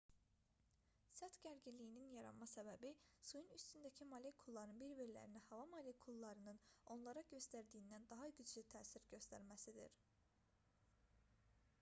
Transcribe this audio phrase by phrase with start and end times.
[1.17, 2.89] səth gərginliyinin yaranma səbəbi
[3.31, 6.63] suyun üstündəki molekulların bir-birlərinə hava molekullarının
[6.97, 10.01] onlara göstərdiyindən daha güclü təsir göstərməsidir